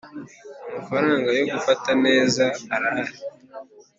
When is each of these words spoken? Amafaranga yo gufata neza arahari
Amafaranga 0.67 1.27
yo 1.39 1.43
gufata 1.53 1.91
neza 2.05 2.43
arahari 2.75 3.13